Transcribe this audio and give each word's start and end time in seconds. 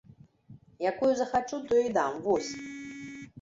Якую 0.91 1.09
захачу, 1.19 1.59
тую 1.67 1.83
і 1.91 1.93
дам, 1.99 2.17
вось! 2.25 2.51